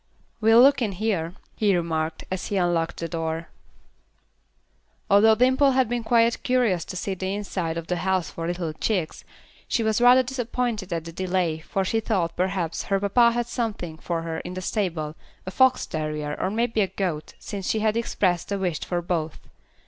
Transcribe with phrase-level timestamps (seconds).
[0.41, 3.49] "We'll look in here," he remarked, as he unlocked the door.
[5.11, 8.73] Although Dimple had been quite curious to see the inside of the "house for little
[8.73, 9.23] chicks,"
[9.67, 13.99] she was rather disappointed at the delay, for she thought, perhaps, her papa had something
[13.99, 17.95] for her in the stable, a fox terrier, or maybe a goat, since she had
[17.95, 19.39] expressed a wish for both.